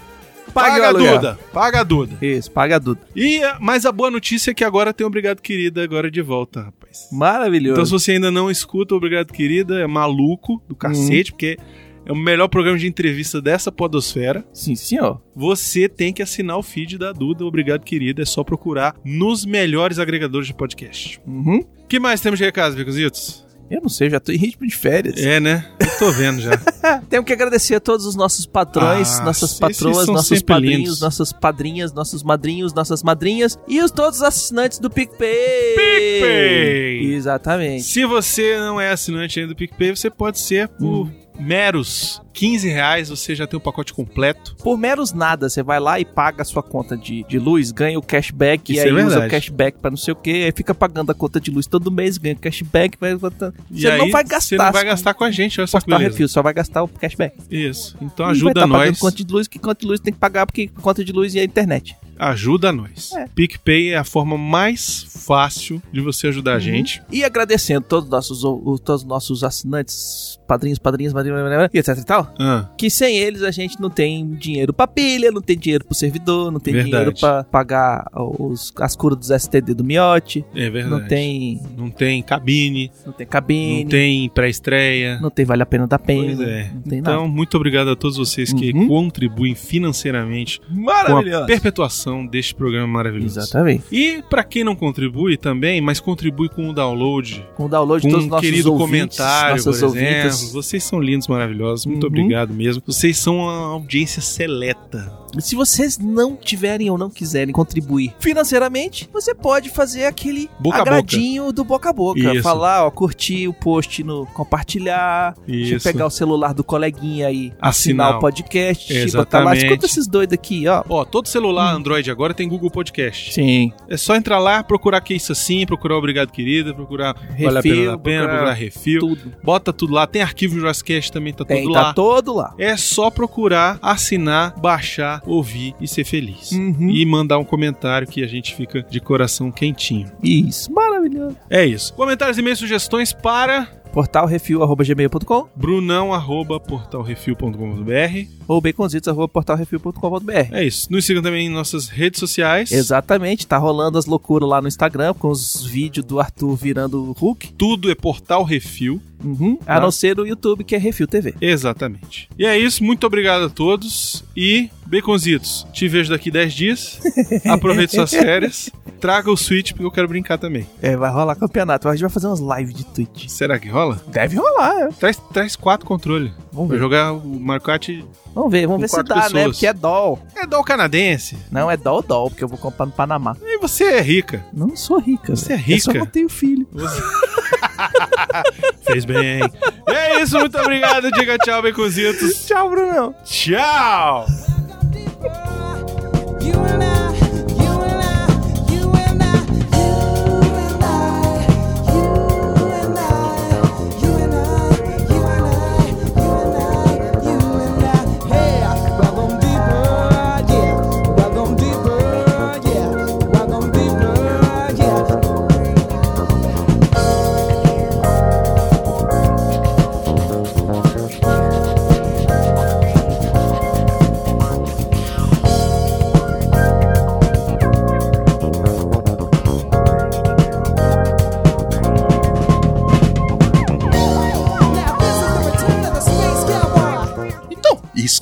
[0.53, 0.93] Paga Paga a.
[0.93, 1.39] Duda!
[1.53, 2.19] Paga a Duda!
[2.21, 2.99] Isso, paga tudo.
[3.17, 6.73] E, eh, mas a boa notícia é que agora tem Obrigado Querida agora de volta,
[6.93, 7.09] rapaz.
[7.11, 7.73] Maravilhoso.
[7.73, 11.57] Então, se você ainda não escuta Obrigado Querida, é maluco do cacete, porque
[12.05, 14.45] é o melhor programa de entrevista dessa podosfera.
[14.53, 15.21] Sim, senhor.
[15.35, 18.23] Você tem que assinar o feed da Duda, Obrigado Querida.
[18.23, 21.21] É só procurar nos melhores agregadores de podcast.
[21.27, 21.61] Uhum.
[21.61, 23.47] O que mais temos de recados, Bicuzitos?
[23.73, 25.17] Eu não sei, já tô em ritmo de férias.
[25.19, 25.67] É, né?
[25.81, 26.51] Eu tô vendo já.
[27.09, 31.01] Temos que agradecer a todos os nossos patrões, Ah, nossas patroas, nossos padrinhos, lindos.
[31.01, 35.75] nossas padrinhas, nossos madrinhos, nossas madrinhas e os todos os assinantes do PicPay.
[35.77, 37.15] PicPay!
[37.15, 37.85] Exatamente.
[37.85, 41.11] Se você não é assinante ainda do PicPay, você pode ser por Hum.
[41.39, 44.57] Meros 15 reais, você já tem o pacote completo.
[44.57, 47.99] Por meros nada, você vai lá e paga a sua conta de, de luz, ganha
[47.99, 50.53] o cashback, Isso e aí é usa o cashback pra não sei o que, aí
[50.53, 53.55] fica pagando a conta de luz todo mês, ganha o cashback, vai botando.
[53.71, 54.41] E Você não vai gastar.
[54.41, 56.11] Você não vai gastar com a gente, olha só que beleza.
[56.11, 57.37] Refil, só vai gastar o cashback.
[57.51, 57.97] Isso.
[58.01, 58.99] Então E vai ajuda tá pagando nós.
[58.99, 61.41] conta de luz, que conta de luz tem que pagar, porque conta de luz e
[61.41, 61.97] a internet.
[62.19, 63.13] Ajuda nós.
[63.15, 63.27] É.
[63.35, 67.03] PicPay é a forma mais fácil de você ajudar a gente.
[67.11, 68.41] E agradecendo todos os nossos,
[68.85, 70.39] todos os nossos assinantes,
[70.79, 74.29] padrinhos, blá, blá, e etc e tal, Ah, que sem eles a gente não tem
[74.31, 76.91] dinheiro pra pilha, não tem dinheiro pro servidor, não tem Verdade.
[76.91, 80.91] dinheiro pra pagar os, as curas dos STD do Miote, é verdade.
[81.03, 85.19] não tem, Não tem cabine, não tem cabine, não tem pré-estreia.
[85.21, 86.71] não tem vale a pena da pena, Pois é.
[86.75, 87.29] não tem Então, nada.
[87.29, 88.89] muito obrigado a todos vocês que Uhum.
[88.89, 93.39] contribuem financeiramente com a perpetuação deste programa maravilhoso.
[93.41, 93.85] Exatamente.
[93.91, 98.09] E pra quem não contribui também, mas contribui com o download, Com o download de
[98.09, 99.97] todos os um nossos querido ouvintes, comentário, por nossas exemplo.
[100.05, 100.42] ouvintes.
[100.51, 101.87] Vocês são lindos, maravilhosos.
[101.87, 102.09] Muito Uhum.
[102.09, 102.83] obrigado mesmo.
[102.87, 105.21] Vocês são uma audiência seleta.
[105.39, 111.51] Se vocês não tiverem ou não quiserem contribuir financeiramente, você pode fazer aquele Boca agradinho
[111.53, 112.21] do boca a boca.
[112.21, 112.43] Isso.
[112.43, 115.89] Falar, ó, curtir o post no compartilhar, deixa eu Isso.
[115.89, 118.17] pegar o celular do coleguinha aí, assinar, Assinar.
[118.17, 119.65] o podcast, botar lá, Exatamente.
[119.67, 120.85] escuta esses doidos aqui, ó.
[120.89, 123.33] Ó, todo celular Android agora tem Google Podcast.
[123.33, 123.73] Sim.
[123.89, 127.75] É só entrar lá, procurar que isso assim, procurar Obrigado Querida, procurar Vale a Pena
[127.75, 129.01] Refil, da Pena, procurar procurar Refil.
[129.01, 129.33] Tudo.
[129.43, 130.07] Bota tudo lá.
[130.07, 131.95] Tem arquivo Jurassic também, tá Tem, tudo tá lá.
[131.95, 132.55] todo lá.
[132.59, 136.51] É só procurar, assinar, baixar, ouvir e ser feliz.
[136.53, 136.91] Uhum.
[136.91, 140.11] E mandar um comentário que a gente fica de coração quentinho.
[140.23, 141.37] Isso, maravilhoso.
[141.49, 141.95] É isso.
[141.95, 150.91] Comentários, e-mails, sugestões para Portalrefil.gmail.com brunão.portalrefil.com.br ou baconzitos.portalrefil.com.br É isso.
[150.91, 152.73] Nos sigam também em nossas redes sociais.
[152.73, 157.53] Exatamente, tá rolando as loucuras lá no Instagram com os vídeos do Arthur virando Hulk.
[157.53, 159.01] Tudo é Portal Refil.
[159.25, 159.59] Uhum.
[159.67, 159.81] A Tá.
[159.81, 161.35] não ser o YouTube, que é Refil TV.
[161.41, 162.29] Exatamente.
[162.39, 162.83] E é isso.
[162.85, 164.25] Muito obrigado a todos.
[164.37, 167.01] E, Baconzitos, te vejo daqui 10 dias.
[167.47, 168.71] Aproveite suas férias.
[169.01, 170.67] Traga o Switch, porque eu quero brincar também.
[170.81, 171.89] É, vai rolar campeonato.
[171.89, 173.29] A gente vai fazer umas lives de Twitch.
[173.29, 174.01] Será que rola?
[174.09, 174.89] Deve rolar, é.
[174.89, 176.31] Traz, traz quatro controles.
[176.53, 176.83] Vamos Vai ver.
[176.83, 177.89] jogar o Mario Kart.
[178.35, 179.23] Vamos ver, vamos ver se dá, né?
[179.23, 179.45] pessoas.
[179.57, 180.19] Porque é doll.
[180.37, 181.37] É dó canadense.
[181.51, 183.37] Não, é doll doll, porque eu vou comprar no Panamá.
[183.43, 184.45] E você é rica.
[184.53, 185.35] Não sou rica.
[185.35, 185.73] Você é velho.
[185.73, 186.05] Eu só rica?
[186.05, 186.67] não tenho filho.
[188.83, 189.41] Fez bem.
[189.89, 190.39] E é isso.
[190.39, 191.11] Muito obrigado.
[191.13, 192.47] Diga tchau, Baconzitos.
[192.47, 193.15] Tchau, Brunão.
[193.25, 194.27] Tchau.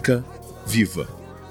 [0.00, 0.24] Isca
[0.66, 1.06] viva.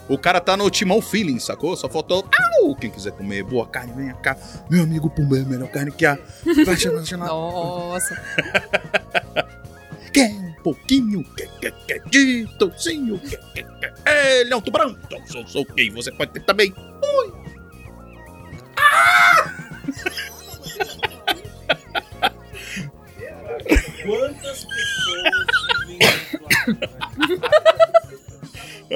[0.08, 1.78] O cara tá no Timão Feeling, sacou?
[1.78, 2.28] Só faltou.
[2.62, 2.76] Au!
[2.76, 4.36] Quem quiser comer boa carne, venha cá.
[4.68, 6.18] Meu amigo Pumba é a melhor carne que há.
[7.06, 7.28] Chamar.
[7.28, 8.20] Nossa.
[10.12, 11.24] Quer um pouquinho?
[11.36, 13.20] Quer, quer, quer de toucinho?
[13.20, 13.94] Quer, quer, quer.
[14.42, 14.98] Ele é um tubarão.
[15.06, 16.74] Então sou, sou quem você pode ter também.
[16.76, 17.38] Ui!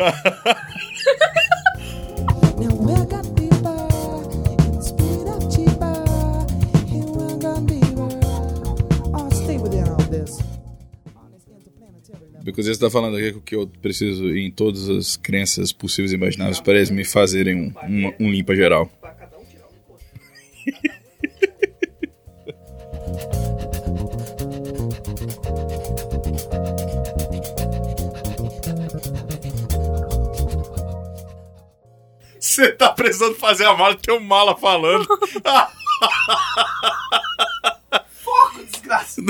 [12.43, 16.59] Because você tá falando aqui que eu preciso em todas as crenças possíveis e imagináveis
[16.59, 18.91] para eles me fazerem um, um, um limpa geral.
[32.53, 35.07] Você tá precisando fazer a mala, tem um mala falando.
[38.69, 39.21] Desgraça.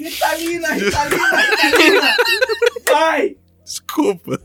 [0.00, 2.16] Ritalina, Ritalina, Ritalina.
[2.90, 3.36] Vai.
[3.62, 4.38] Desculpa.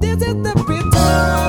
[0.00, 1.41] This is the.